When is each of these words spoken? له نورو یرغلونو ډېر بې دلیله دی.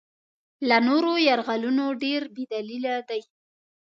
له 0.69 0.77
نورو 0.87 1.13
یرغلونو 1.29 1.85
ډېر 2.03 2.21
بې 2.33 2.43
دلیله 2.53 2.95
دی. 3.09 3.21